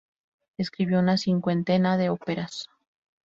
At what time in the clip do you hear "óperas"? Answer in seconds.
2.09-2.67